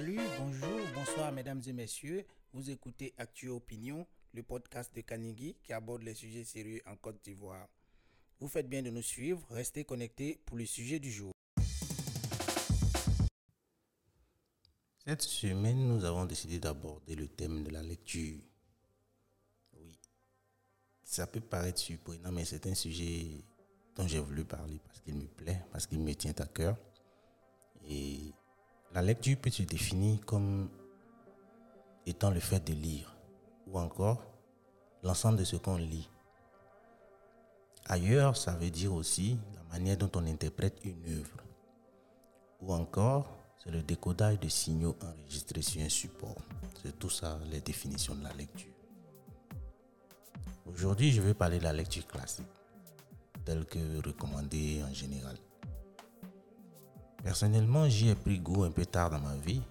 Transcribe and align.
Salut, 0.00 0.18
bonjour, 0.38 0.80
bonsoir 0.94 1.30
mesdames 1.30 1.60
et 1.66 1.74
messieurs. 1.74 2.24
Vous 2.54 2.70
écoutez 2.70 3.12
Actu 3.18 3.50
Opinion, 3.50 4.06
le 4.32 4.42
podcast 4.42 4.90
de 4.96 5.02
Kanigi 5.02 5.58
qui 5.62 5.74
aborde 5.74 6.04
les 6.04 6.14
sujets 6.14 6.42
sérieux 6.42 6.80
en 6.86 6.96
Côte 6.96 7.22
d'Ivoire. 7.22 7.68
Vous 8.40 8.48
faites 8.48 8.66
bien 8.66 8.80
de 8.80 8.88
nous 8.88 9.02
suivre, 9.02 9.46
restez 9.50 9.84
connectés 9.84 10.40
pour 10.46 10.56
le 10.56 10.64
sujet 10.64 11.00
du 11.00 11.12
jour. 11.12 11.32
Cette 15.04 15.20
semaine, 15.20 15.86
nous 15.86 16.02
avons 16.06 16.24
décidé 16.24 16.58
d'aborder 16.58 17.14
le 17.14 17.28
thème 17.28 17.62
de 17.62 17.68
la 17.68 17.82
lecture. 17.82 18.40
Oui, 19.74 19.98
ça 21.04 21.26
peut 21.26 21.40
paraître 21.40 21.78
surprenant, 21.78 22.32
mais 22.32 22.46
c'est 22.46 22.66
un 22.66 22.74
sujet 22.74 23.44
dont 23.94 24.08
j'ai 24.08 24.20
voulu 24.20 24.46
parler 24.46 24.80
parce 24.82 25.02
qu'il 25.02 25.16
me 25.16 25.26
plaît, 25.26 25.60
parce 25.70 25.86
qu'il 25.86 26.00
me 26.00 26.14
tient 26.14 26.32
à 26.38 26.46
cœur. 26.46 26.78
Et 27.86 28.32
la 28.92 29.02
lecture 29.02 29.36
peut 29.36 29.50
se 29.50 29.62
définir 29.62 30.24
comme 30.26 30.68
étant 32.06 32.30
le 32.30 32.40
fait 32.40 32.60
de 32.66 32.72
lire, 32.72 33.14
ou 33.66 33.78
encore 33.78 34.22
l'ensemble 35.02 35.38
de 35.38 35.44
ce 35.44 35.56
qu'on 35.56 35.76
lit. 35.76 36.08
Ailleurs, 37.86 38.36
ça 38.36 38.52
veut 38.56 38.70
dire 38.70 38.92
aussi 38.92 39.38
la 39.54 39.62
manière 39.72 39.96
dont 39.96 40.10
on 40.14 40.26
interprète 40.26 40.80
une 40.84 41.18
œuvre, 41.18 41.36
ou 42.60 42.72
encore 42.72 43.28
c'est 43.62 43.70
le 43.70 43.82
décodage 43.82 44.40
de 44.40 44.48
signaux 44.48 44.96
enregistrés 45.02 45.62
sur 45.62 45.82
un 45.82 45.88
support. 45.88 46.36
C'est 46.82 46.98
tout 46.98 47.10
ça 47.10 47.38
les 47.50 47.60
définitions 47.60 48.14
de 48.14 48.24
la 48.24 48.32
lecture. 48.32 48.72
Aujourd'hui, 50.66 51.12
je 51.12 51.20
vais 51.20 51.34
parler 51.34 51.58
de 51.58 51.64
la 51.64 51.72
lecture 51.72 52.06
classique, 52.06 52.46
telle 53.44 53.66
que 53.66 54.04
recommandée 54.04 54.82
en 54.82 54.94
général. 54.94 55.36
Personnellement, 57.22 57.88
j'y 57.88 58.08
ai 58.08 58.14
pris 58.14 58.38
goût 58.38 58.64
un 58.64 58.70
peu 58.70 58.86
tard 58.86 59.10
dans 59.10 59.20
ma 59.20 59.36
vie 59.36 59.62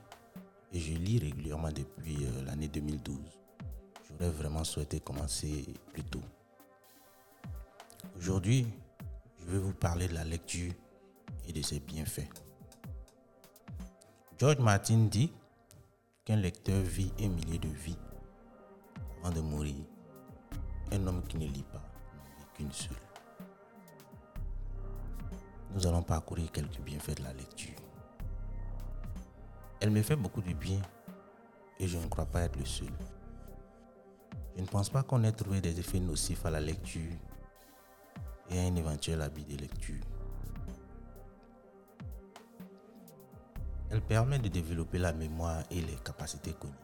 et 0.71 0.79
je 0.79 0.93
lis 0.93 1.17
régulièrement 1.17 1.71
depuis 1.71 2.23
euh, 2.23 2.45
l'année 2.45 2.67
2012. 2.67 3.17
J'aurais 4.07 4.29
vraiment 4.29 4.63
souhaité 4.63 4.99
commencer 4.99 5.65
plus 5.91 6.03
tôt. 6.03 6.21
Aujourd'hui, 8.17 8.67
je 9.39 9.45
vais 9.51 9.57
vous 9.57 9.73
parler 9.73 10.07
de 10.07 10.13
la 10.13 10.23
lecture 10.23 10.71
et 11.47 11.53
de 11.53 11.61
ses 11.61 11.79
bienfaits. 11.79 12.29
George 14.37 14.59
Martin 14.59 15.07
dit 15.09 15.31
qu'un 16.25 16.35
lecteur 16.37 16.81
vit 16.81 17.11
un 17.19 17.29
millier 17.29 17.57
de 17.57 17.69
vies 17.69 17.97
avant 19.23 19.33
de 19.33 19.41
mourir. 19.41 19.75
Un 20.91 21.05
homme 21.07 21.23
qui 21.27 21.37
ne 21.37 21.45
lit 21.45 21.65
pas 21.71 21.83
n'en 22.15 22.23
vit 22.23 22.45
qu'une 22.55 22.71
seule 22.71 23.08
nous 25.73 25.85
allons 25.85 26.01
parcourir 26.01 26.51
quelques 26.51 26.79
bienfaits 26.79 27.17
de 27.17 27.23
la 27.23 27.33
lecture. 27.33 27.75
Elle 29.79 29.91
me 29.91 30.01
fait 30.01 30.15
beaucoup 30.15 30.41
de 30.41 30.53
bien 30.53 30.81
et 31.79 31.87
je 31.87 31.97
ne 31.97 32.07
crois 32.07 32.25
pas 32.25 32.41
être 32.41 32.57
le 32.57 32.65
seul. 32.65 32.91
Je 34.55 34.61
ne 34.61 34.67
pense 34.67 34.89
pas 34.89 35.03
qu'on 35.03 35.23
ait 35.23 35.31
trouvé 35.31 35.61
des 35.61 35.79
effets 35.79 35.99
nocifs 35.99 36.45
à 36.45 36.49
la 36.49 36.59
lecture 36.59 37.13
et 38.49 38.59
à 38.59 38.63
un 38.63 38.75
éventuel 38.75 39.21
habit 39.21 39.45
de 39.45 39.55
lecture. 39.55 40.03
Elle 43.91 44.01
permet 44.01 44.37
de 44.37 44.49
développer 44.49 44.97
la 44.97 45.13
mémoire 45.13 45.63
et 45.71 45.81
les 45.81 45.95
capacités 46.03 46.53
cognitives. 46.53 46.83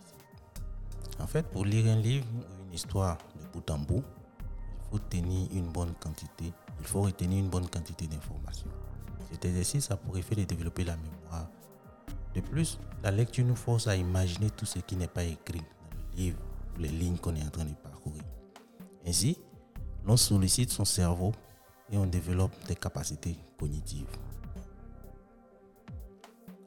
En 1.20 1.28
fait, 1.28 1.44
pour 1.44 1.66
lire 1.66 1.86
un 1.92 1.98
livre 1.98 2.26
ou 2.34 2.68
une 2.68 2.74
histoire 2.74 3.18
de 3.40 3.46
bout 3.48 3.70
en 3.70 3.78
bout, 3.78 4.04
il 4.40 4.90
faut 4.92 5.00
tenir 5.00 5.48
une 5.52 5.72
bonne 5.72 5.94
quantité 5.96 6.52
il 6.80 6.86
faut 6.86 7.02
retenir 7.02 7.40
une 7.40 7.50
bonne 7.50 7.68
quantité 7.68 8.08
d'informations. 8.08 8.70
Cet 9.32 9.46
exercice 9.46 9.92
a 9.92 9.98
pour 9.98 10.18
effet 10.18 10.36
de 10.36 10.44
développer 10.44 10.84
la 10.84 10.96
mémoire. 10.98 11.50
De 12.34 12.42
plus, 12.42 12.80
la 13.04 13.12
lecture 13.12 13.46
nous 13.46 13.56
force 13.56 13.88
à 13.88 13.96
imaginer 13.96 14.50
tout 14.50 14.66
ce 14.66 14.80
qui 14.80 14.96
n'est 14.96 15.08
pas 15.08 15.24
écrit 15.24 15.60
dans 15.60 15.98
le 16.12 16.18
livre 16.18 16.38
ou 16.76 16.82
les 16.82 16.90
lignes 16.90 17.18
qu'on 17.18 17.36
est 17.36 17.44
en 17.44 17.50
train 17.50 17.66
de 17.66 17.74
parcourir. 17.74 18.24
Ainsi, 19.08 19.38
l'on 20.06 20.18
sollicite 20.18 20.72
son 20.72 20.86
cerveau 20.86 21.32
et 21.92 21.98
on 21.98 22.06
développe 22.06 22.54
des 22.68 22.76
capacités 22.76 23.38
cognitives. 23.58 24.08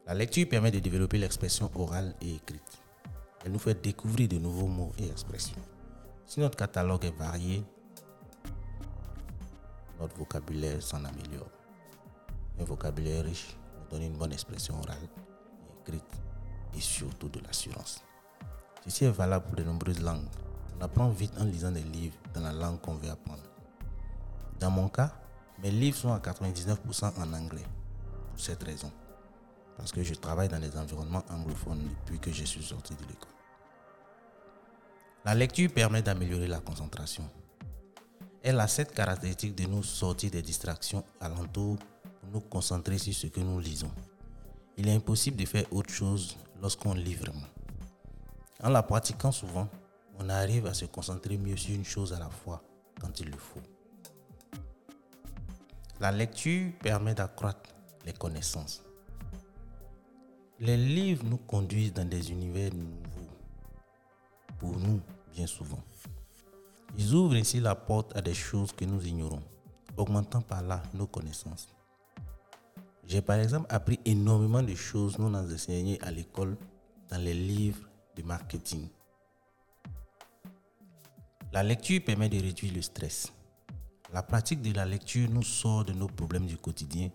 La 0.06 0.14
lecture 0.14 0.48
permet 0.48 0.70
de 0.70 0.78
développer 0.78 1.18
l'expression 1.18 1.70
orale 1.74 2.14
et 2.22 2.36
écrite. 2.36 2.62
Elle 3.44 3.52
nous 3.52 3.58
fait 3.58 3.80
découvrir 3.80 4.28
de 4.28 4.38
nouveaux 4.38 4.66
mots 4.66 4.92
et 4.98 5.04
expressions. 5.04 5.60
Si 6.24 6.40
notre 6.40 6.56
catalogue 6.56 7.04
est 7.04 7.16
varié, 7.16 7.62
notre 10.00 10.16
vocabulaire 10.16 10.82
s'en 10.82 11.04
améliore. 11.04 11.50
Un 12.60 12.64
vocabulaire 12.64 13.24
riche 13.24 13.56
nous 13.78 13.90
donne 13.90 14.06
une 14.06 14.16
bonne 14.16 14.32
expression 14.32 14.78
orale 14.78 14.96
écrite 15.82 16.20
et 16.74 16.80
surtout 16.80 17.28
de 17.28 17.40
l'assurance. 17.40 18.02
Ceci 18.84 19.04
est 19.04 19.10
valable 19.10 19.46
pour 19.46 19.56
de 19.56 19.64
nombreuses 19.64 20.00
langues. 20.00 20.28
On 20.78 20.84
apprend 20.84 21.08
vite 21.08 21.32
en 21.38 21.44
lisant 21.44 21.72
des 21.72 21.82
livres 21.82 22.16
dans 22.34 22.40
la 22.40 22.52
langue 22.52 22.80
qu'on 22.80 22.94
veut 22.94 23.10
apprendre. 23.10 23.42
Dans 24.60 24.70
mon 24.70 24.88
cas, 24.88 25.12
mes 25.62 25.70
livres 25.70 25.96
sont 25.96 26.12
à 26.12 26.18
99% 26.18 27.12
en 27.18 27.32
anglais. 27.32 27.64
Pour 28.30 28.40
cette 28.40 28.62
raison. 28.62 28.92
Parce 29.76 29.92
que 29.92 30.02
je 30.02 30.14
travaille 30.14 30.48
dans 30.48 30.60
des 30.60 30.76
environnements 30.76 31.24
anglophones 31.30 31.88
depuis 32.04 32.18
que 32.18 32.32
je 32.32 32.44
suis 32.44 32.62
sorti 32.62 32.94
de 32.94 33.02
l'école. 33.02 33.28
La 35.24 35.34
lecture 35.34 35.70
permet 35.72 36.02
d'améliorer 36.02 36.46
la 36.46 36.60
concentration, 36.60 37.28
elle 38.48 38.60
a 38.60 38.66
cette 38.66 38.94
caractéristique 38.94 39.54
de 39.54 39.64
nous 39.64 39.82
sortir 39.82 40.30
des 40.30 40.40
distractions 40.40 41.04
alentour 41.20 41.76
pour 41.76 42.30
nous 42.32 42.40
concentrer 42.40 42.96
sur 42.96 43.12
ce 43.12 43.26
que 43.26 43.40
nous 43.40 43.60
lisons. 43.60 43.90
Il 44.78 44.88
est 44.88 44.94
impossible 44.94 45.36
de 45.36 45.44
faire 45.44 45.70
autre 45.70 45.92
chose 45.92 46.38
lorsqu'on 46.62 46.94
lit 46.94 47.14
vraiment. 47.14 47.46
En 48.62 48.70
la 48.70 48.82
pratiquant 48.82 49.32
souvent, 49.32 49.68
on 50.18 50.30
arrive 50.30 50.64
à 50.64 50.72
se 50.72 50.86
concentrer 50.86 51.36
mieux 51.36 51.58
sur 51.58 51.74
une 51.74 51.84
chose 51.84 52.14
à 52.14 52.18
la 52.18 52.30
fois 52.30 52.62
quand 52.98 53.20
il 53.20 53.26
le 53.26 53.36
faut. 53.36 53.60
La 56.00 56.10
lecture 56.10 56.72
permet 56.80 57.14
d'accroître 57.14 57.68
les 58.06 58.14
connaissances. 58.14 58.82
Les 60.58 60.78
livres 60.78 61.26
nous 61.26 61.36
conduisent 61.36 61.92
dans 61.92 62.08
des 62.08 62.30
univers 62.30 62.72
nouveaux, 62.72 63.30
pour 64.58 64.74
nous 64.78 65.02
bien 65.34 65.46
souvent. 65.46 65.82
Ils 66.96 67.14
ouvrent 67.14 67.36
ainsi 67.36 67.60
la 67.60 67.74
porte 67.74 68.16
à 68.16 68.22
des 68.22 68.34
choses 68.34 68.72
que 68.72 68.84
nous 68.84 69.06
ignorons, 69.06 69.42
augmentant 69.96 70.40
par 70.40 70.62
là 70.62 70.82
nos 70.94 71.06
connaissances. 71.06 71.68
J'ai 73.06 73.22
par 73.22 73.38
exemple 73.38 73.66
appris 73.70 73.98
énormément 74.04 74.62
de 74.62 74.74
choses 74.74 75.18
non 75.18 75.32
enseignées 75.34 76.00
à 76.02 76.10
l'école 76.10 76.56
dans 77.08 77.18
les 77.18 77.34
livres 77.34 77.88
de 78.16 78.22
marketing. 78.22 78.88
La 81.52 81.62
lecture 81.62 82.04
permet 82.04 82.28
de 82.28 82.38
réduire 82.38 82.74
le 82.74 82.82
stress. 82.82 83.32
La 84.12 84.22
pratique 84.22 84.60
de 84.60 84.72
la 84.74 84.84
lecture 84.84 85.30
nous 85.30 85.42
sort 85.42 85.84
de 85.84 85.92
nos 85.92 86.06
problèmes 86.08 86.46
du 86.46 86.58
quotidien 86.58 87.10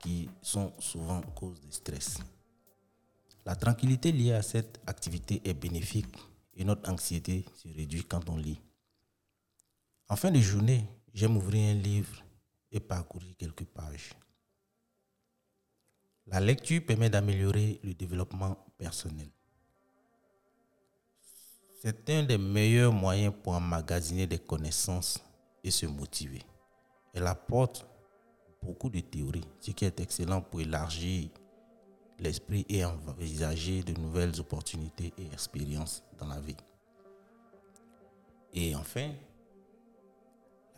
qui 0.00 0.28
sont 0.40 0.72
souvent 0.80 1.20
cause 1.36 1.60
de 1.60 1.70
stress. 1.70 2.18
La 3.46 3.54
tranquillité 3.54 4.10
liée 4.10 4.32
à 4.32 4.42
cette 4.42 4.80
activité 4.86 5.40
est 5.44 5.54
bénéfique 5.54 6.16
et 6.56 6.64
notre 6.64 6.90
anxiété 6.90 7.44
se 7.54 7.68
réduit 7.68 8.04
quand 8.04 8.28
on 8.28 8.36
lit. 8.36 8.60
En 10.08 10.16
fin 10.16 10.30
de 10.30 10.40
journée, 10.40 10.86
j'aime 11.14 11.36
ouvrir 11.36 11.70
un 11.70 11.74
livre 11.74 12.22
et 12.70 12.80
parcourir 12.80 13.34
quelques 13.38 13.64
pages. 13.64 14.10
La 16.26 16.40
lecture 16.40 16.84
permet 16.84 17.10
d'améliorer 17.10 17.80
le 17.82 17.94
développement 17.94 18.56
personnel. 18.78 19.28
C'est 21.80 22.08
un 22.10 22.22
des 22.22 22.38
meilleurs 22.38 22.92
moyens 22.92 23.34
pour 23.42 23.54
emmagasiner 23.54 24.26
des 24.26 24.38
connaissances 24.38 25.18
et 25.64 25.70
se 25.70 25.86
motiver. 25.86 26.42
Elle 27.12 27.26
apporte 27.26 27.86
beaucoup 28.62 28.88
de 28.88 29.00
théories, 29.00 29.44
ce 29.60 29.72
qui 29.72 29.84
est 29.84 29.98
excellent 29.98 30.40
pour 30.40 30.60
élargir 30.60 31.28
l'esprit 32.20 32.64
et 32.68 32.84
envisager 32.84 33.82
de 33.82 34.00
nouvelles 34.00 34.38
opportunités 34.40 35.12
et 35.18 35.26
expériences 35.26 36.04
dans 36.18 36.28
la 36.28 36.40
vie. 36.40 36.56
Et 38.54 38.76
enfin, 38.76 39.10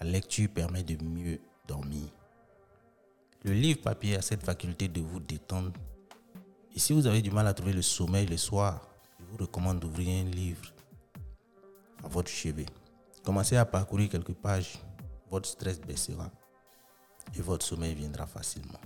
la 0.00 0.06
lecture 0.06 0.48
permet 0.48 0.82
de 0.82 1.02
mieux 1.02 1.40
dormir. 1.66 2.08
Le 3.42 3.52
livre 3.52 3.80
papier 3.82 4.16
a 4.16 4.22
cette 4.22 4.42
faculté 4.42 4.88
de 4.88 5.00
vous 5.00 5.20
détendre. 5.20 5.72
Et 6.74 6.78
si 6.78 6.92
vous 6.92 7.06
avez 7.06 7.22
du 7.22 7.30
mal 7.30 7.46
à 7.46 7.54
trouver 7.54 7.72
le 7.72 7.82
sommeil 7.82 8.26
le 8.26 8.36
soir, 8.36 8.88
je 9.20 9.24
vous 9.26 9.36
recommande 9.36 9.80
d'ouvrir 9.80 10.24
un 10.24 10.30
livre 10.30 10.72
à 12.02 12.08
votre 12.08 12.30
chevet. 12.30 12.66
Commencez 13.22 13.56
à 13.56 13.64
parcourir 13.64 14.08
quelques 14.08 14.34
pages, 14.34 14.78
votre 15.30 15.48
stress 15.48 15.80
baissera 15.80 16.30
et 17.36 17.40
votre 17.40 17.64
sommeil 17.64 17.94
viendra 17.94 18.26
facilement. 18.26 18.80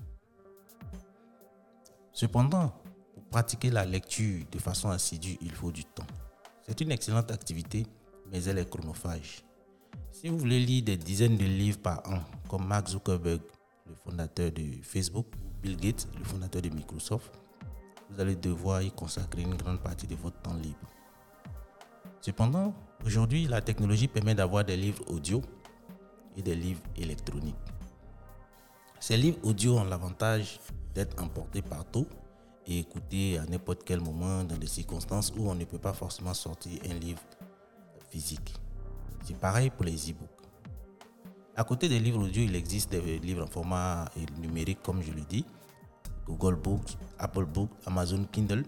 Cependant, 2.12 2.72
pour 3.14 3.24
pratiquer 3.30 3.70
la 3.70 3.84
lecture 3.84 4.44
de 4.50 4.58
façon 4.58 4.90
assidue, 4.90 5.38
il 5.40 5.52
faut 5.52 5.70
du 5.70 5.84
temps. 5.84 6.06
C'est 6.66 6.80
une 6.80 6.90
excellente 6.90 7.30
activité, 7.30 7.86
mais 8.30 8.42
elle 8.44 8.58
est 8.58 8.68
chronophage. 8.68 9.44
Si 10.20 10.26
vous 10.28 10.38
voulez 10.38 10.58
lire 10.58 10.82
des 10.82 10.96
dizaines 10.96 11.36
de 11.36 11.44
livres 11.44 11.78
par 11.78 12.02
an, 12.10 12.18
comme 12.48 12.66
Mark 12.66 12.88
Zuckerberg, 12.88 13.40
le 13.86 13.94
fondateur 13.94 14.50
de 14.50 14.64
Facebook, 14.82 15.26
ou 15.36 15.62
Bill 15.62 15.76
Gates, 15.76 16.08
le 16.18 16.24
fondateur 16.24 16.60
de 16.60 16.70
Microsoft, 16.70 17.30
vous 18.10 18.20
allez 18.20 18.34
devoir 18.34 18.82
y 18.82 18.90
consacrer 18.90 19.42
une 19.42 19.54
grande 19.54 19.80
partie 19.80 20.08
de 20.08 20.16
votre 20.16 20.36
temps 20.40 20.56
libre. 20.56 20.88
Cependant, 22.20 22.74
aujourd'hui, 23.06 23.46
la 23.46 23.60
technologie 23.60 24.08
permet 24.08 24.34
d'avoir 24.34 24.64
des 24.64 24.76
livres 24.76 25.04
audio 25.06 25.40
et 26.36 26.42
des 26.42 26.56
livres 26.56 26.82
électroniques. 26.96 27.54
Ces 28.98 29.16
livres 29.16 29.38
audio 29.44 29.78
ont 29.78 29.84
l'avantage 29.84 30.58
d'être 30.96 31.22
emportés 31.22 31.62
partout 31.62 32.08
et 32.66 32.80
écoutés 32.80 33.38
à 33.38 33.46
n'importe 33.46 33.84
quel 33.84 34.00
moment 34.00 34.42
dans 34.42 34.56
des 34.56 34.66
circonstances 34.66 35.32
où 35.38 35.48
on 35.48 35.54
ne 35.54 35.64
peut 35.64 35.78
pas 35.78 35.92
forcément 35.92 36.34
sortir 36.34 36.80
un 36.90 36.94
livre 36.94 37.22
physique. 38.10 38.52
C'est 39.24 39.38
pareil 39.38 39.70
pour 39.70 39.84
les 39.84 40.10
e-books. 40.10 40.28
À 41.56 41.64
côté 41.64 41.88
des 41.88 41.98
livres 41.98 42.22
audio, 42.22 42.42
il 42.42 42.54
existe 42.54 42.90
des 42.90 43.18
livres 43.18 43.44
en 43.44 43.46
format 43.46 44.08
numérique, 44.40 44.80
comme 44.82 45.02
je 45.02 45.12
le 45.12 45.22
dis. 45.22 45.44
Google 46.26 46.54
Books, 46.54 46.96
Apple 47.18 47.46
Books, 47.46 47.70
Amazon 47.86 48.24
Kindle. 48.30 48.64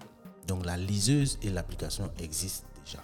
Donc 0.46 0.66
la 0.66 0.76
liseuse 0.76 1.38
et 1.42 1.50
l'application 1.50 2.10
existent 2.18 2.66
déjà. 2.84 2.98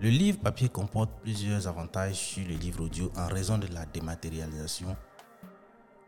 Le 0.00 0.08
livre 0.08 0.38
papier 0.38 0.68
comporte 0.68 1.10
plusieurs 1.20 1.66
avantages 1.66 2.16
sur 2.16 2.46
le 2.46 2.54
livre 2.54 2.84
audio 2.84 3.10
en 3.16 3.26
raison 3.26 3.58
de 3.58 3.66
la 3.68 3.86
dématérialisation, 3.86 4.96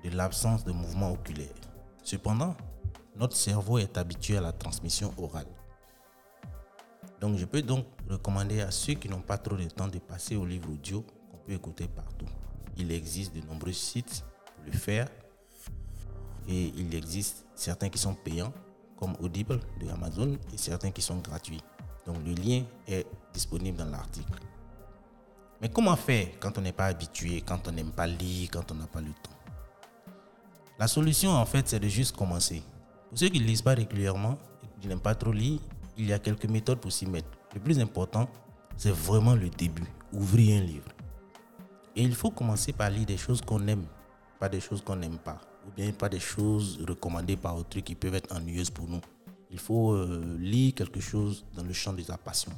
de 0.04 0.11
l'absence 0.11 0.64
de 0.64 0.72
mouvement 0.72 1.12
oculaire. 1.12 1.54
Cependant, 2.02 2.56
notre 3.16 3.37
cerveau 3.37 3.78
est 3.78 3.99
habitué 3.99 4.37
à 4.37 4.40
la 4.40 4.52
transmission 4.52 5.12
orale. 5.19 5.49
Donc 7.20 7.37
je 7.37 7.44
peux 7.44 7.62
donc 7.62 7.84
recommander 8.08 8.60
à 8.60 8.70
ceux 8.70 8.94
qui 8.94 9.08
n'ont 9.08 9.20
pas 9.20 9.38
trop 9.38 9.56
de 9.56 9.64
temps 9.64 9.88
de 9.88 9.99
passer 9.99 10.37
au 10.37 10.46
livre 10.46 10.70
audio 10.70 11.05
qu'on 11.31 11.38
peut 11.38 11.52
écouter 11.52 11.88
partout. 11.88 12.26
Il 12.76 12.90
existe 12.93 13.34
de 13.34 13.46
nombreux 13.46 13.72
sites 13.72 14.25
pour 14.56 14.64
le 14.66 14.72
faire 14.72 15.08
et 16.49 16.72
il 16.76 16.94
existe 16.94 17.44
certains 17.55 17.88
qui 17.88 17.99
sont 17.99 18.14
payants 18.14 18.52
comme 18.96 19.14
Audible 19.20 19.60
de 19.81 19.88
Amazon 19.90 20.37
et 20.52 20.56
certains 20.58 20.90
qui 20.90 21.02
sont 21.02 21.19
gratuits. 21.19 21.60
Donc 22.06 22.16
le 22.25 22.32
lien 22.32 22.64
est 22.87 23.06
disponible 23.32 23.76
dans 23.76 23.90
l'article. 23.90 24.40
Mais 25.61 25.69
comment 25.69 25.96
faire 25.96 26.28
quand 26.40 26.56
on 26.56 26.61
n'est 26.61 26.72
pas 26.72 26.87
habitué, 26.87 27.43
quand 27.43 27.69
on 27.69 27.72
n'aime 27.72 27.93
pas 27.93 28.06
lire, 28.06 28.49
quand 28.52 28.70
on 28.72 28.75
n'a 28.75 28.87
pas 28.87 29.00
le 29.00 29.12
temps? 29.12 29.37
La 30.78 30.88
solution 30.88 31.31
en 31.31 31.44
fait 31.46 31.69
c'est 31.69 31.81
de 31.81 31.88
juste 31.88 32.16
commencer. 32.16 32.62
Pour 33.08 33.19
ceux 33.19 33.28
qui 33.28 33.40
ne 33.40 33.44
lisent 33.44 33.62
pas 33.62 33.75
régulièrement 33.75 34.38
et 34.62 34.81
qui 34.81 34.88
n'aiment 34.88 35.00
pas 35.00 35.14
trop 35.14 35.32
lire, 35.32 35.61
il 35.96 36.06
y 36.06 36.12
a 36.12 36.19
quelques 36.19 36.46
méthodes 36.46 36.78
pour 36.78 36.93
s'y 36.93 37.06
mettre. 37.06 37.38
Le 37.54 37.60
plus 37.60 37.78
important, 37.80 38.28
c'est 38.76 38.90
vraiment 38.92 39.34
le 39.34 39.48
début. 39.48 39.86
Ouvrir 40.12 40.60
un 40.60 40.64
livre. 40.64 40.88
Et 41.96 42.02
il 42.02 42.14
faut 42.14 42.30
commencer 42.30 42.72
par 42.72 42.90
lire 42.90 43.06
des 43.06 43.16
choses 43.16 43.40
qu'on 43.40 43.66
aime, 43.66 43.84
pas 44.38 44.48
des 44.48 44.60
choses 44.60 44.82
qu'on 44.82 44.96
n'aime 44.96 45.18
pas. 45.18 45.40
Ou 45.66 45.70
bien 45.76 45.90
pas 45.92 46.08
des 46.08 46.20
choses 46.20 46.78
recommandées 46.86 47.36
par 47.36 47.56
autrui 47.56 47.82
qui 47.82 47.94
peuvent 47.94 48.14
être 48.14 48.34
ennuyeuses 48.34 48.70
pour 48.70 48.88
nous. 48.88 49.00
Il 49.50 49.58
faut 49.58 49.92
euh, 49.92 50.36
lire 50.38 50.74
quelque 50.74 51.00
chose 51.00 51.44
dans 51.54 51.64
le 51.64 51.72
champ 51.72 51.92
de 51.92 52.02
sa 52.02 52.16
passion. 52.18 52.52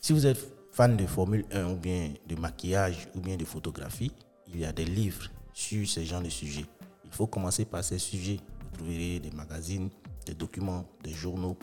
Si 0.00 0.12
vous 0.12 0.26
êtes 0.26 0.38
fan 0.72 0.96
de 0.96 1.06
Formule 1.06 1.44
1 1.52 1.72
ou 1.72 1.76
bien 1.76 2.14
de 2.26 2.36
maquillage 2.36 3.08
ou 3.14 3.20
bien 3.20 3.36
de 3.36 3.44
photographie, 3.44 4.12
il 4.48 4.60
y 4.60 4.64
a 4.64 4.72
des 4.72 4.84
livres 4.84 5.28
sur 5.52 5.86
ce 5.86 6.02
genre 6.04 6.22
de 6.22 6.28
sujets. 6.28 6.66
Il 7.04 7.10
faut 7.10 7.26
commencer 7.26 7.64
par 7.64 7.84
ces 7.84 7.98
sujets. 7.98 8.38
Vous 8.70 8.78
trouverez 8.78 9.18
des 9.18 9.30
magazines, 9.32 9.90
des 10.24 10.34
documents, 10.34 10.86
des 11.02 11.12
journaux, 11.12 11.58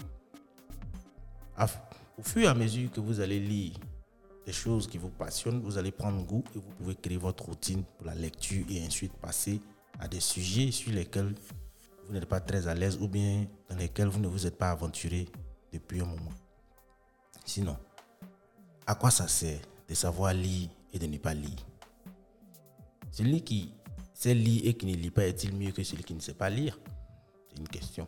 au 2.18 2.22
fur 2.22 2.44
et 2.44 2.48
à 2.48 2.54
mesure 2.54 2.92
que 2.92 3.00
vous 3.00 3.20
allez 3.20 3.40
lire 3.40 3.74
des 4.46 4.54
choses 4.54 4.88
qui 4.88 4.98
vous 4.98 5.10
passionnent, 5.10 5.60
vous 5.62 5.78
allez 5.78 5.92
prendre 5.92 6.24
goût 6.24 6.44
et 6.56 6.60
vous 6.60 6.72
pouvez 6.78 6.96
créer 6.96 7.18
votre 7.18 7.46
routine 7.46 7.84
pour 7.84 8.08
la 8.08 8.16
lecture 8.16 8.66
et 8.70 8.86
ensuite 8.86 9.14
passer 9.14 9.60
à 10.00 10.08
des 10.08 10.20
sujets 10.20 10.72
sur 10.72 10.92
lesquels 10.94 11.34
vous 12.06 12.14
n'êtes 12.14 12.26
pas 12.26 12.40
très 12.40 12.68
à 12.68 12.74
l'aise 12.74 12.98
ou 13.02 13.08
bien 13.08 13.46
dans 13.70 13.76
lesquels 13.76 14.08
vous 14.08 14.20
ne 14.20 14.28
vous 14.28 14.46
êtes 14.48 14.58
pas 14.58 14.72
aventuré 14.72 15.28
depuis 15.74 16.00
un 16.00 16.06
moment. 16.06 16.32
Sinon, 17.44 17.78
à 18.86 18.96
quoi 18.96 19.12
ça 19.12 19.28
sert 19.28 19.60
de 19.90 19.94
savoir 19.94 20.34
lire 20.34 20.70
et 20.94 21.00
de 21.00 21.08
ne 21.08 21.18
pas 21.18 21.34
lire? 21.34 21.60
Celui 23.12 23.42
qui 23.42 23.74
sait 24.14 24.34
lire 24.34 24.62
et 24.64 24.74
qui 24.76 24.86
ne 24.86 24.96
lit 24.96 25.12
pas 25.12 25.26
est-il 25.26 25.54
mieux 25.56 25.72
que 25.72 25.84
celui 25.84 26.04
qui 26.04 26.14
ne 26.14 26.20
sait 26.20 26.34
pas 26.34 26.50
lire? 26.50 26.80
C'est 27.50 27.60
une 27.60 27.68
question. 27.68 28.08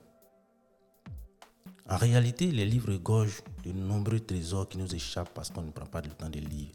En 1.89 1.97
réalité, 1.97 2.51
les 2.51 2.65
livres 2.65 2.95
gorgent 2.97 3.41
de 3.63 3.71
nombreux 3.71 4.19
trésors 4.19 4.69
qui 4.69 4.77
nous 4.77 4.93
échappent 4.93 5.33
parce 5.33 5.49
qu'on 5.49 5.63
ne 5.63 5.71
prend 5.71 5.87
pas 5.87 6.01
le 6.01 6.09
temps 6.09 6.29
de 6.29 6.39
lire. 6.39 6.69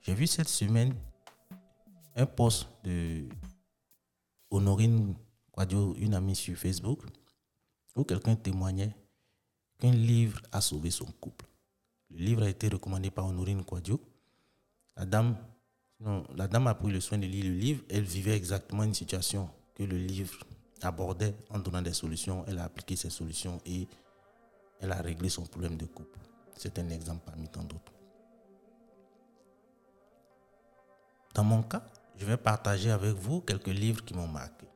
J'ai 0.00 0.14
vu 0.14 0.28
cette 0.28 0.48
semaine 0.48 0.94
un 2.14 2.24
post 2.24 2.68
de 2.84 3.24
Honorine 4.48 5.16
Quadio, 5.50 5.96
une 5.98 6.14
amie 6.14 6.36
sur 6.36 6.56
Facebook, 6.56 7.00
où 7.96 8.04
quelqu'un 8.04 8.36
témoignait 8.36 8.94
qu'un 9.76 9.90
livre 9.90 10.40
a 10.52 10.60
sauvé 10.60 10.90
son 10.92 11.06
couple. 11.06 11.44
Le 12.10 12.18
livre 12.18 12.44
a 12.44 12.48
été 12.48 12.68
recommandé 12.68 13.10
par 13.10 13.26
Honorine 13.26 13.64
Quadio. 13.64 14.00
La 14.96 15.04
dame, 15.04 15.36
la 16.36 16.46
dame 16.46 16.68
a 16.68 16.74
pris 16.76 16.92
le 16.92 17.00
soin 17.00 17.18
de 17.18 17.26
lire 17.26 17.44
le 17.44 17.54
livre. 17.54 17.82
Elle 17.90 18.04
vivait 18.04 18.36
exactement 18.36 18.84
une 18.84 18.94
situation 18.94 19.50
que 19.74 19.82
le 19.82 19.98
livre 19.98 20.38
abordait 20.82 21.34
en 21.50 21.58
donnant 21.58 21.82
des 21.82 21.92
solutions. 21.92 22.44
Elle 22.46 22.58
a 22.58 22.64
appliqué 22.64 22.96
ces 22.96 23.10
solutions 23.10 23.60
et 23.64 23.88
elle 24.80 24.92
a 24.92 25.00
réglé 25.02 25.28
son 25.28 25.42
problème 25.42 25.76
de 25.76 25.86
couple. 25.86 26.18
C'est 26.56 26.78
un 26.78 26.88
exemple 26.90 27.22
parmi 27.24 27.48
tant 27.48 27.62
d'autres. 27.62 27.92
Dans 31.34 31.44
mon 31.44 31.62
cas, 31.62 31.82
je 32.16 32.24
vais 32.24 32.36
partager 32.36 32.90
avec 32.90 33.14
vous 33.14 33.40
quelques 33.40 33.66
livres 33.66 34.04
qui 34.04 34.14
m'ont 34.14 34.26
marqué. 34.26 34.66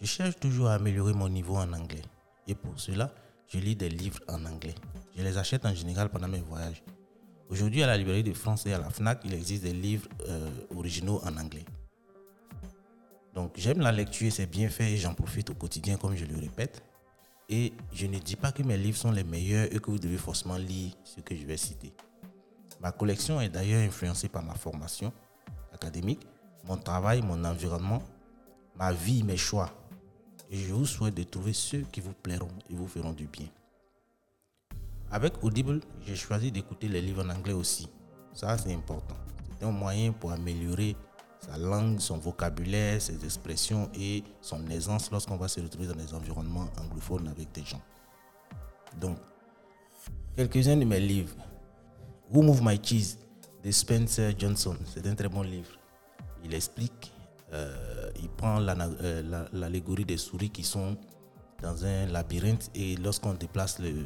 Je 0.00 0.06
cherche 0.06 0.38
toujours 0.38 0.68
à 0.68 0.74
améliorer 0.74 1.12
mon 1.12 1.28
niveau 1.28 1.56
en 1.56 1.72
anglais. 1.72 2.02
Et 2.46 2.54
pour 2.54 2.78
cela, 2.80 3.12
je 3.48 3.58
lis 3.58 3.76
des 3.76 3.88
livres 3.88 4.20
en 4.28 4.44
anglais. 4.46 4.74
Je 5.16 5.22
les 5.22 5.36
achète 5.36 5.66
en 5.66 5.74
général 5.74 6.08
pendant 6.08 6.28
mes 6.28 6.40
voyages. 6.40 6.82
Aujourd'hui, 7.50 7.82
à 7.82 7.86
la 7.86 7.96
librairie 7.96 8.22
de 8.22 8.32
France 8.32 8.66
et 8.66 8.72
à 8.72 8.78
la 8.78 8.90
FNAC, 8.90 9.22
il 9.24 9.34
existe 9.34 9.64
des 9.64 9.72
livres 9.72 10.08
euh, 10.28 10.50
originaux 10.76 11.20
en 11.24 11.36
anglais. 11.36 11.64
Donc 13.38 13.52
j'aime 13.54 13.78
la 13.78 13.92
lecture, 13.92 14.32
c'est 14.32 14.50
bien 14.50 14.68
fait 14.68 14.94
et 14.94 14.96
j'en 14.96 15.14
profite 15.14 15.48
au 15.50 15.54
quotidien 15.54 15.96
comme 15.96 16.16
je 16.16 16.24
le 16.24 16.36
répète. 16.36 16.82
Et 17.48 17.72
je 17.92 18.06
ne 18.08 18.18
dis 18.18 18.34
pas 18.34 18.50
que 18.50 18.64
mes 18.64 18.76
livres 18.76 18.98
sont 18.98 19.12
les 19.12 19.22
meilleurs 19.22 19.72
et 19.72 19.78
que 19.78 19.92
vous 19.92 19.98
devez 20.00 20.16
forcément 20.16 20.56
lire 20.56 20.90
ce 21.04 21.20
que 21.20 21.36
je 21.36 21.46
vais 21.46 21.56
citer. 21.56 21.92
Ma 22.80 22.90
collection 22.90 23.40
est 23.40 23.48
d'ailleurs 23.48 23.86
influencée 23.86 24.28
par 24.28 24.42
ma 24.42 24.54
formation 24.54 25.12
académique, 25.72 26.26
mon 26.64 26.76
travail, 26.78 27.22
mon 27.22 27.44
environnement, 27.44 28.02
ma 28.74 28.92
vie, 28.92 29.22
mes 29.22 29.36
choix. 29.36 29.70
Et 30.50 30.56
je 30.56 30.74
vous 30.74 30.86
souhaite 30.86 31.14
de 31.14 31.22
trouver 31.22 31.52
ceux 31.52 31.82
qui 31.92 32.00
vous 32.00 32.14
plairont 32.14 32.50
et 32.68 32.74
vous 32.74 32.88
feront 32.88 33.12
du 33.12 33.26
bien. 33.26 33.46
Avec 35.12 35.44
Audible, 35.44 35.80
j'ai 36.04 36.16
choisi 36.16 36.50
d'écouter 36.50 36.88
les 36.88 37.00
livres 37.00 37.24
en 37.24 37.30
anglais 37.30 37.52
aussi. 37.52 37.88
Ça, 38.32 38.58
c'est 38.58 38.74
important. 38.74 39.16
C'est 39.56 39.64
un 39.64 39.70
moyen 39.70 40.10
pour 40.10 40.32
améliorer 40.32 40.96
sa 41.40 41.56
langue, 41.56 42.00
son 42.00 42.18
vocabulaire, 42.18 43.00
ses 43.00 43.24
expressions 43.24 43.88
et 43.98 44.24
son 44.40 44.68
aisance 44.70 45.10
lorsqu'on 45.10 45.36
va 45.36 45.48
se 45.48 45.60
retrouver 45.60 45.86
dans 45.86 45.94
des 45.94 46.12
environnements 46.12 46.68
anglophones 46.80 47.28
avec 47.28 47.52
des 47.52 47.64
gens. 47.64 47.80
Donc, 49.00 49.18
quelques-uns 50.36 50.76
de 50.76 50.84
mes 50.84 51.00
livres. 51.00 51.36
Who 52.30 52.42
Move 52.42 52.62
My 52.62 52.78
Cheese 52.82 53.16
de 53.64 53.70
Spencer 53.70 54.34
Johnson. 54.38 54.76
C'est 54.84 55.06
un 55.06 55.14
très 55.14 55.28
bon 55.28 55.42
livre. 55.42 55.70
Il 56.44 56.54
explique, 56.54 57.12
euh, 57.52 58.10
il 58.20 58.28
prend 58.28 58.60
euh, 58.60 59.46
l'allégorie 59.52 60.04
des 60.04 60.18
souris 60.18 60.50
qui 60.50 60.62
sont 60.62 60.96
dans 61.62 61.84
un 61.84 62.06
labyrinthe 62.06 62.70
et 62.74 62.96
lorsqu'on 62.96 63.34
déplace 63.34 63.78
le, 63.78 64.04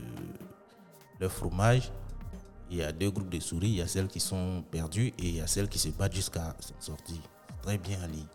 le 1.19 1.29
fromage, 1.29 1.91
il 2.73 2.79
y 2.79 2.83
a 2.83 2.91
deux 2.91 3.11
groupes 3.11 3.29
de 3.29 3.39
souris. 3.39 3.69
Il 3.69 3.77
y 3.77 3.83
a 3.83 3.87
celles 3.87 4.09
qui 4.09 4.19
sont 4.19 4.65
perdues 4.71 5.09
et 5.19 5.29
il 5.29 5.37
y 5.37 5.41
a 5.41 5.47
celles 5.47 5.69
qui 5.69 5.79
se 5.79 5.91
battent 5.91 6.15
jusqu'à 6.15 6.57
sortir. 6.81 7.19
Très 7.61 7.77
bien 7.77 8.01
à 8.03 8.07
lire. 8.07 8.27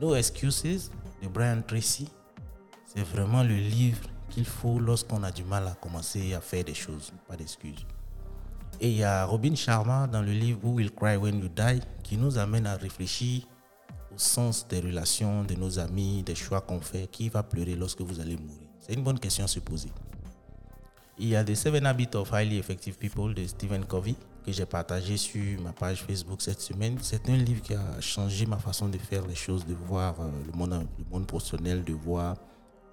No 0.00 0.14
Excuses 0.14 0.90
de 1.22 1.28
Brian 1.28 1.62
Tracy. 1.66 2.08
C'est 2.86 3.02
vraiment 3.02 3.42
le 3.42 3.54
livre 3.54 4.08
qu'il 4.30 4.46
faut 4.46 4.78
lorsqu'on 4.78 5.22
a 5.22 5.30
du 5.30 5.44
mal 5.44 5.66
à 5.68 5.74
commencer 5.74 6.32
à 6.34 6.40
faire 6.40 6.64
des 6.64 6.74
choses. 6.74 7.12
Pas 7.28 7.36
d'excuses. 7.36 7.86
Et 8.80 8.90
il 8.90 8.96
y 8.96 9.04
a 9.04 9.24
Robin 9.26 9.54
Sharma 9.54 10.06
dans 10.06 10.22
le 10.22 10.32
livre 10.32 10.60
Who 10.64 10.74
Will 10.74 10.90
Cry 10.90 11.16
When 11.16 11.38
You 11.40 11.48
Die 11.48 11.80
qui 12.02 12.16
nous 12.16 12.38
amène 12.38 12.66
à 12.66 12.76
réfléchir 12.76 13.42
au 14.14 14.18
sens 14.18 14.66
des 14.68 14.80
relations, 14.80 15.44
de 15.44 15.54
nos 15.54 15.78
amis, 15.78 16.22
des 16.22 16.34
choix 16.34 16.62
qu'on 16.62 16.80
fait. 16.80 17.08
Qui 17.10 17.28
va 17.28 17.42
pleurer 17.42 17.76
lorsque 17.76 18.00
vous 18.00 18.20
allez 18.20 18.36
mourir 18.36 18.68
C'est 18.80 18.94
une 18.94 19.04
bonne 19.04 19.18
question 19.18 19.44
à 19.44 19.48
se 19.48 19.60
poser. 19.60 19.90
Il 21.18 21.28
y 21.28 21.36
a 21.36 21.42
The 21.42 21.54
Seven 21.54 21.86
Habits 21.86 22.14
of 22.14 22.30
Highly 22.30 22.58
Effective 22.58 22.98
People 22.98 23.32
de 23.32 23.46
Stephen 23.46 23.86
Covey 23.86 24.14
que 24.44 24.52
j'ai 24.52 24.66
partagé 24.66 25.16
sur 25.16 25.58
ma 25.62 25.72
page 25.72 26.02
Facebook 26.02 26.42
cette 26.42 26.60
semaine. 26.60 26.98
C'est 27.00 27.26
un 27.30 27.36
livre 27.36 27.62
qui 27.62 27.72
a 27.72 28.00
changé 28.02 28.44
ma 28.44 28.58
façon 28.58 28.90
de 28.90 28.98
faire 28.98 29.26
les 29.26 29.34
choses, 29.34 29.64
de 29.64 29.74
voir 29.74 30.14
euh, 30.20 30.28
le 30.46 30.52
monde, 30.52 30.86
le 30.98 31.04
monde 31.10 31.26
de 31.26 31.92
voir 31.94 32.36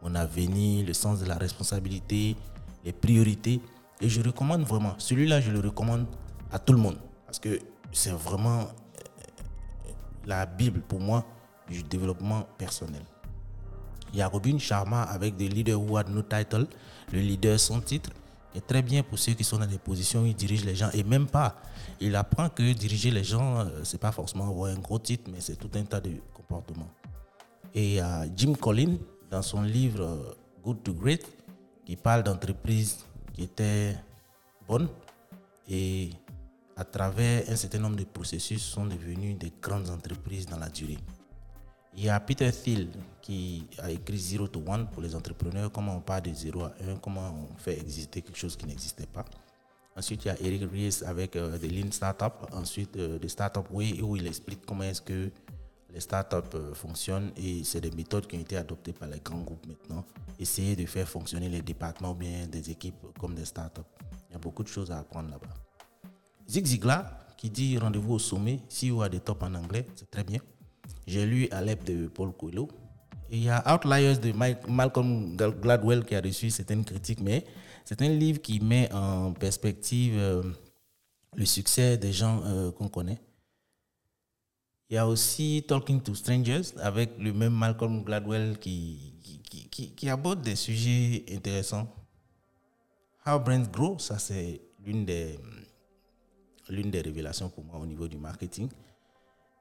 mon 0.01 0.15
avenir, 0.15 0.85
le 0.85 0.93
sens 0.93 1.19
de 1.19 1.25
la 1.25 1.35
responsabilité, 1.35 2.37
les 2.85 2.93
priorités. 2.93 3.59
Et 3.99 4.07
je 4.07 4.21
recommande 4.21 4.61
vraiment, 4.63 4.95
celui-là, 4.99 5.41
je 5.41 5.51
le 5.51 5.59
recommande 5.59 6.07
à 6.49 6.59
tout 6.59 6.71
le 6.71 6.79
monde 6.79 6.97
parce 7.25 7.39
que 7.39 7.59
c'est 7.91 8.11
vraiment 8.13 8.61
euh, 8.61 9.91
la 10.25 10.45
Bible 10.45 10.79
pour 10.79 11.01
moi 11.01 11.25
du 11.69 11.83
développement 11.83 12.47
personnel. 12.57 13.03
Il 14.13 14.19
y 14.19 14.21
a 14.21 14.27
Robin 14.27 14.59
Sharma 14.59 15.03
avec 15.03 15.35
The 15.37 15.41
Leader 15.51 15.81
Who 15.81 15.97
Had 15.97 16.09
No 16.09 16.21
Title, 16.21 16.67
le 17.11 17.19
leader 17.19 17.59
sans 17.59 17.81
titre, 17.81 18.11
qui 18.51 18.59
est 18.59 18.61
très 18.61 18.83
bien 18.83 19.01
pour 19.01 19.17
ceux 19.17 19.33
qui 19.33 19.43
sont 19.43 19.57
dans 19.57 19.65
des 19.65 19.79
positions 19.79 20.21
où 20.21 20.25
ils 20.27 20.35
dirigent 20.35 20.65
les 20.65 20.75
gens 20.75 20.89
et 20.93 21.03
même 21.03 21.25
pas. 21.25 21.55
Il 21.99 22.15
apprend 22.15 22.49
que 22.49 22.73
diriger 22.73 23.09
les 23.09 23.23
gens, 23.23 23.59
euh, 23.59 23.83
c'est 23.83 23.99
pas 23.99 24.11
forcément 24.11 24.47
avoir 24.47 24.71
un 24.71 24.77
gros 24.79 24.99
titre, 24.99 25.31
mais 25.33 25.39
c'est 25.39 25.55
tout 25.55 25.71
un 25.73 25.83
tas 25.83 25.99
de 25.99 26.11
comportements. 26.33 26.89
Et 27.73 27.95
il 27.95 27.99
a 27.99 28.25
Jim 28.35 28.53
Collins 28.53 28.97
dans 29.31 29.41
son 29.41 29.63
livre 29.63 30.03
euh, 30.03 30.35
Good 30.63 30.83
to 30.83 30.93
Great 30.93 31.25
qui 31.83 31.95
parle 31.95 32.21
d'entreprises 32.21 32.99
qui 33.33 33.43
étaient 33.43 33.95
bonnes 34.67 34.87
et 35.67 36.11
à 36.75 36.83
travers 36.83 37.49
un 37.49 37.55
certain 37.55 37.79
nombre 37.79 37.95
de 37.95 38.03
processus 38.03 38.61
sont 38.61 38.85
devenues 38.85 39.33
des 39.33 39.51
grandes 39.61 39.89
entreprises 39.89 40.45
dans 40.45 40.57
la 40.57 40.69
durée. 40.69 40.97
Il 41.95 42.05
y 42.05 42.09
a 42.09 42.19
Peter 42.19 42.51
Thiel 42.51 42.87
qui 43.21 43.67
a 43.79 43.91
écrit 43.91 44.17
Zero 44.17 44.47
to 44.47 44.61
One 44.65 44.87
pour 44.87 45.01
les 45.01 45.15
entrepreneurs, 45.15 45.71
comment 45.71 45.95
on 45.95 46.01
part 46.01 46.21
de 46.21 46.33
0 46.33 46.63
à 46.63 46.73
1, 46.89 46.95
comment 46.97 47.47
on 47.51 47.57
fait 47.57 47.79
exister 47.79 48.21
quelque 48.21 48.37
chose 48.37 48.55
qui 48.55 48.65
n'existait 48.65 49.05
pas? 49.05 49.25
Ensuite, 49.95 50.25
il 50.25 50.27
y 50.29 50.31
a 50.31 50.41
Eric 50.41 50.63
Ries 50.71 51.03
avec 51.05 51.35
euh, 51.35 51.57
des 51.59 51.69
Lean 51.69 51.91
Startup, 51.91 52.33
ensuite 52.51 52.97
euh, 52.97 53.19
des 53.19 53.29
Startup 53.29 53.65
Way 53.71 54.01
où 54.01 54.15
il 54.15 54.25
explique 54.25 54.65
comment 54.65 54.83
est-ce 54.83 55.03
que 55.03 55.29
les 55.93 55.99
startups 55.99 56.55
euh, 56.55 56.73
fonctionnent 56.73 57.31
et 57.37 57.63
c'est 57.63 57.79
des 57.79 57.91
méthodes 57.91 58.25
qui 58.25 58.35
ont 58.35 58.39
été 58.39 58.57
adoptées 58.57 58.93
par 58.93 59.07
les 59.07 59.19
grands 59.19 59.41
groupes 59.41 59.65
maintenant. 59.67 60.03
Essayer 60.39 60.75
de 60.75 60.87
faire 60.87 61.07
fonctionner 61.07 61.47
les 61.47 61.61
départements 61.61 62.11
ou 62.11 62.15
bien 62.15 62.47
des 62.47 62.71
équipes 62.71 63.05
comme 63.19 63.35
des 63.35 63.45
startups. 63.45 63.81
Il 64.29 64.33
y 64.33 64.35
a 64.35 64.39
beaucoup 64.39 64.63
de 64.63 64.67
choses 64.67 64.89
à 64.89 64.97
apprendre 64.97 65.29
là-bas. 65.29 65.53
Zig 66.49 66.65
Ziglar 66.65 67.05
qui 67.37 67.51
dit 67.51 67.77
rendez-vous 67.77 68.13
au 68.13 68.19
sommet, 68.19 68.61
si 68.69 68.89
vous 68.89 69.01
avez 69.03 69.11
des 69.11 69.19
tops 69.19 69.43
en 69.43 69.53
anglais, 69.53 69.85
c'est 69.95 70.09
très 70.09 70.23
bien. 70.23 70.39
J'ai 71.05 71.25
lu 71.25 71.47
Alep 71.51 71.83
de 71.83 72.07
Paul 72.07 72.31
Coelho. 72.33 72.67
Il 73.29 73.43
y 73.43 73.49
a 73.49 73.63
Outliers 73.73 74.17
de 74.17 74.31
Malcolm 74.69 75.35
Gladwell 75.35 76.05
qui 76.05 76.15
a 76.15 76.21
reçu 76.21 76.49
certaines 76.49 76.85
critiques, 76.85 77.19
mais 77.19 77.45
c'est 77.83 78.01
un 78.01 78.09
livre 78.09 78.41
qui 78.41 78.59
met 78.59 78.91
en 78.93 79.33
perspective 79.33 80.13
euh, 80.17 80.43
le 81.35 81.45
succès 81.45 81.97
des 81.97 82.13
gens 82.13 82.41
euh, 82.45 82.71
qu'on 82.71 82.89
connaît. 82.89 83.19
Il 84.89 84.95
y 84.95 84.97
a 84.97 85.07
aussi 85.07 85.65
Talking 85.67 86.01
to 86.01 86.13
Strangers 86.13 86.77
avec 86.77 87.17
le 87.17 87.33
même 87.33 87.53
Malcolm 87.53 88.03
Gladwell 88.03 88.59
qui, 88.59 89.13
aborde 90.07 90.41
des 90.41 90.55
sujets 90.55 91.25
intéressants. 91.31 91.87
How 93.25 93.39
Brands 93.39 93.69
Grow, 93.71 93.97
ça 93.97 94.19
c'est 94.19 94.61
l'une 94.85 95.05
des 95.05 95.39
révélations 97.01 97.49
pour 97.49 97.63
moi 97.63 97.77
au 97.79 97.85
niveau 97.85 98.07
du 98.07 98.17
marketing. 98.17 98.69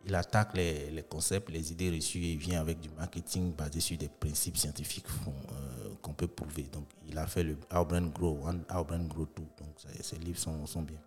Il 0.04 0.14
attaque 0.14 0.56
les, 0.56 1.04
concepts, 1.08 1.50
les 1.50 1.70
idées 1.70 1.90
reçues 1.90 2.24
et 2.24 2.32
il 2.32 2.38
vient 2.38 2.60
avec 2.60 2.80
du 2.80 2.88
marketing 2.90 3.52
basé 3.52 3.80
sur 3.80 3.96
des 3.96 4.08
principes 4.08 4.56
scientifiques 4.56 5.06
euh, 5.26 5.94
qu'on 6.02 6.12
peut 6.12 6.26
prouver. 6.26 6.64
Donc, 6.72 6.84
il 7.08 7.16
a 7.16 7.26
fait 7.26 7.44
le 7.44 7.56
How 7.72 7.84
Brand 7.84 8.12
Grow 8.12 8.40
1, 8.46 8.76
How 8.76 8.84
Brand 8.84 9.06
Grow 9.06 9.26
2. 9.36 9.42
Donc, 9.42 9.68
ces 10.00 10.16
livres 10.16 10.38
sont, 10.38 10.66
sont, 10.66 10.82
bien. 10.82 10.98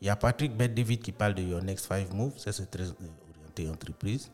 Il 0.00 0.06
y 0.06 0.10
a 0.10 0.16
Patrick 0.16 0.56
Bet 0.56 0.68
David 0.68 1.02
qui 1.02 1.12
parle 1.12 1.34
de 1.34 1.42
Your 1.42 1.62
Next 1.62 1.86
Five 1.86 2.14
Moves. 2.14 2.38
Ça, 2.38 2.50
c'est 2.50 2.70
très 2.70 2.88
orienté 2.88 3.68
entreprise. 3.68 4.30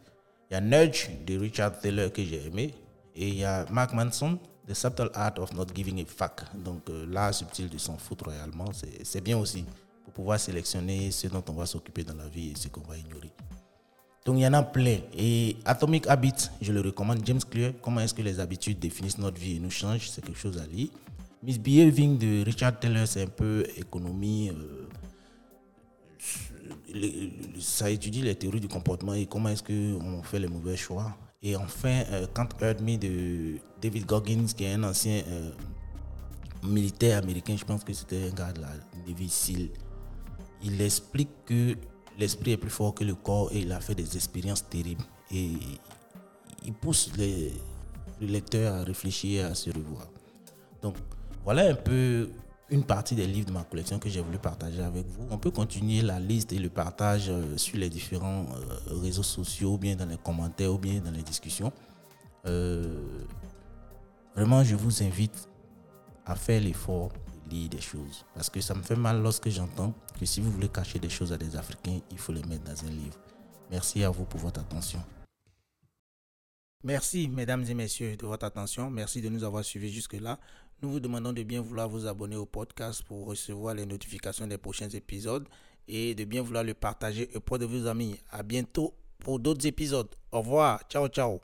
Il 0.50 0.54
y 0.54 0.57
a 0.57 0.61
Nudge 0.61 1.11
de 1.26 1.37
Richard 1.37 1.78
Taylor 1.81 2.12
que 2.12 2.23
j'ai 2.23 2.47
aimé. 2.47 2.75
Et 3.16 3.28
il 3.28 3.37
y 3.38 3.45
a 3.45 3.64
Mark 3.71 3.93
Manson, 3.93 4.38
The 4.69 4.75
Subtle 4.75 5.11
Art 5.14 5.35
of 5.38 5.52
Not 5.52 5.66
Giving 5.75 6.00
a 6.00 6.07
Fuck. 6.07 6.43
Donc, 6.54 6.88
euh, 6.90 7.07
l'art 7.09 7.35
subtil 7.35 7.69
de 7.69 7.78
s'en 7.78 7.97
foutre 7.99 8.26
royalement. 8.26 8.71
C'est 9.02 9.21
bien 9.21 9.37
aussi 9.37 9.64
pour 10.04 10.12
pouvoir 10.12 10.38
sélectionner 10.38 11.11
ce 11.11 11.26
dont 11.26 11.43
on 11.49 11.54
va 11.54 11.66
s'occuper 11.66 12.04
dans 12.04 12.14
la 12.14 12.28
vie 12.28 12.52
et 12.52 12.57
ce 12.57 12.69
qu'on 12.69 12.83
va 12.83 12.97
ignorer. 12.97 13.33
Donc 14.25 14.37
il 14.38 14.43
y 14.43 14.47
en 14.47 14.54
a 14.54 14.62
plein. 14.62 14.99
Et 15.16 15.57
Atomic 15.64 16.07
Habits, 16.07 16.49
je 16.62 16.73
le 16.73 16.81
recommande. 16.81 17.21
James 17.25 17.40
Clear, 17.49 17.73
comment 17.83 18.00
est-ce 18.00 18.14
que 18.14 18.23
les 18.23 18.40
habitudes 18.40 18.78
définissent 18.78 19.19
notre 19.19 19.38
vie 19.38 19.57
et 19.57 19.61
nous 19.61 19.71
changent, 19.71 20.09
c'est 20.09 20.25
quelque 20.25 20.38
chose 20.38 20.59
à 20.59 20.66
lire. 20.66 20.88
Misbehaving 21.43 22.16
de 22.16 22.43
Richard 22.43 22.81
Taylor, 22.81 23.07
c'est 23.07 23.23
un 23.23 23.26
peu 23.26 23.66
économie. 23.76 24.50
Euh, 24.50 24.87
ça 27.61 27.90
étudie 27.90 28.23
les 28.23 28.35
théories 28.35 28.61
du 28.61 28.69
comportement 28.69 29.12
et 29.12 29.26
comment 29.26 29.50
est-ce 29.50 29.62
qu'on 29.62 30.23
fait 30.23 30.38
les 30.38 30.49
mauvais 30.49 30.76
choix. 30.76 31.14
Et 31.43 31.54
enfin, 31.57 32.04
euh, 32.11 32.26
Can't 32.33 32.49
Me 32.81 32.97
de 32.97 33.59
David 33.83 34.07
Goggins, 34.07 34.47
qui 34.57 34.64
est 34.64 34.73
un 34.73 34.85
ancien 34.85 35.23
euh, 35.28 35.50
militaire 36.62 37.19
américain, 37.19 37.57
je 37.59 37.64
pense 37.64 37.85
que 37.85 37.93
c'était 37.93 38.31
un 38.31 38.35
gars 38.35 38.52
de 38.52 38.62
la 38.62 38.71
Navy. 39.07 39.71
Il 40.62 40.81
explique 40.81 41.28
que 41.45 41.76
l'esprit 42.18 42.52
est 42.52 42.56
plus 42.56 42.71
fort 42.71 42.94
que 42.94 43.04
le 43.04 43.14
corps 43.14 43.50
et 43.52 43.61
il 43.61 43.73
a 43.73 43.80
fait 43.80 43.94
des 43.94 44.16
expériences 44.16 44.68
terribles. 44.68 45.04
Et 45.30 45.50
il 46.64 46.73
pousse 46.73 47.11
les, 47.16 47.52
le 48.21 48.26
lecteur 48.26 48.75
à 48.75 48.85
réfléchir, 48.85 49.47
à 49.47 49.54
se 49.54 49.71
revoir. 49.71 50.09
Donc 50.83 50.97
voilà 51.44 51.68
un 51.71 51.75
peu 51.75 52.28
une 52.71 52.85
partie 52.85 53.14
des 53.14 53.26
livres 53.26 53.47
de 53.47 53.52
ma 53.52 53.62
collection 53.64 53.99
que 53.99 54.09
j'ai 54.09 54.21
voulu 54.21 54.38
partager 54.38 54.83
avec 54.83 55.06
vous. 55.06 55.26
On 55.30 55.38
peut 55.38 55.50
continuer 55.50 56.02
la 56.02 56.18
liste 56.18 56.52
et 56.52 56.59
le 56.59 56.71
partage 56.71 57.28
euh, 57.28 57.56
sur 57.56 57.76
les 57.76 57.90
différents 57.90 58.47
euh, 58.90 59.00
réseaux 59.00 59.23
sociaux, 59.23 59.75
ou 59.75 59.78
bien 59.78 59.94
dans 59.97 60.06
les 60.06 60.16
commentaires, 60.16 60.73
ou 60.73 60.78
bien 60.78 61.00
dans 61.00 61.11
les 61.11 61.23
discussions. 61.23 61.73
Euh, 62.47 63.00
vraiment, 64.35 64.64
je 64.64 64.75
vous 64.75 65.02
invite 65.02 65.49
à 66.25 66.35
faire 66.35 66.61
l'effort 66.61 67.11
lire 67.50 67.68
des 67.68 67.80
choses. 67.80 68.24
Parce 68.34 68.50
que 68.50 68.60
ça 68.60 68.74
me 68.74 68.82
fait 68.82 68.96
mal 68.96 69.22
lorsque 69.22 69.48
j'entends 69.48 69.94
que 70.18 70.26
si 70.26 70.40
vous 70.40 70.50
voulez 70.50 70.68
cacher 70.68 70.98
des 70.98 71.08
choses 71.08 71.32
à 71.32 71.36
des 71.36 71.56
Africains, 71.56 72.00
il 72.10 72.18
faut 72.18 72.32
les 72.32 72.42
mettre 72.44 72.64
dans 72.64 72.84
un 72.84 72.90
livre. 72.90 73.18
Merci 73.70 74.04
à 74.04 74.10
vous 74.10 74.24
pour 74.24 74.40
votre 74.40 74.60
attention. 74.60 75.02
Merci, 76.82 77.28
mesdames 77.28 77.64
et 77.66 77.74
messieurs, 77.74 78.16
de 78.16 78.26
votre 78.26 78.44
attention. 78.44 78.90
Merci 78.90 79.22
de 79.22 79.30
nous 79.30 79.42
avoir 79.42 79.64
suivis 79.64 79.90
jusque-là. 79.90 80.38
Nous 80.82 80.90
vous 80.90 81.00
demandons 81.00 81.32
de 81.32 81.42
bien 81.42 81.62
vouloir 81.62 81.88
vous 81.88 82.06
abonner 82.06 82.36
au 82.36 82.44
podcast 82.44 83.02
pour 83.04 83.26
recevoir 83.26 83.74
les 83.74 83.86
notifications 83.86 84.46
des 84.46 84.58
prochains 84.58 84.90
épisodes 84.90 85.48
et 85.88 86.14
de 86.14 86.24
bien 86.24 86.42
vouloir 86.42 86.62
le 86.62 86.74
partager 86.74 87.30
auprès 87.34 87.58
de 87.58 87.64
vos 87.64 87.86
amis. 87.86 88.20
À 88.30 88.42
bientôt 88.42 88.94
pour 89.18 89.40
d'autres 89.40 89.66
épisodes. 89.66 90.14
Au 90.30 90.40
revoir. 90.40 90.82
Ciao, 90.90 91.08
ciao. 91.08 91.40